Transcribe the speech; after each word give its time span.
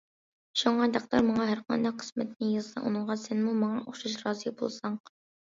شۇڭا 0.59 0.85
تەقدىر 0.95 1.21
ماڭا 1.27 1.45
ھەرقانداق 1.49 1.99
قىسمەتنى 1.99 2.49
يازسا، 2.55 2.83
ئۇنىڭغا 2.91 3.19
سەنمۇ 3.27 3.55
ماڭا 3.61 3.85
ئوخشاش 3.85 4.19
رازى 4.27 4.57
بولساڭ. 4.65 4.99